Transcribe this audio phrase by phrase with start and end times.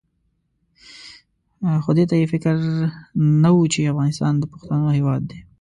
[1.83, 2.55] خو دې ته یې فکر
[3.43, 5.39] نه وو چې افغانستان د پښتنو هېواد دی.